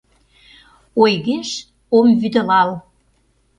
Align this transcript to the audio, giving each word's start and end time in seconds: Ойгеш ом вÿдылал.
Ойгеш 1.01 1.49
ом 1.97 2.07
вÿдылал. 2.19 2.69